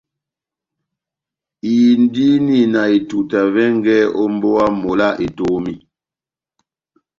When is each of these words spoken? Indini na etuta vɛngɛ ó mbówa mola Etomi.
Indini 1.75 2.57
na 2.73 2.81
etuta 2.95 3.39
vɛngɛ 3.53 3.95
ó 4.21 4.23
mbówa 4.33 4.65
mola 4.81 5.09
Etomi. 5.25 5.73